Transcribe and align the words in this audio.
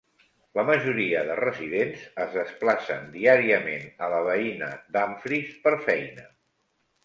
La 0.59 0.63
majoria 0.69 1.19
de 1.27 1.35
residents 1.39 2.07
es 2.23 2.33
desplacen 2.39 3.05
diàriament 3.19 3.87
a 4.09 4.13
la 4.17 4.25
veïna 4.31 4.73
Dumfries 4.99 5.57
per 5.69 5.79
feina. 5.89 6.31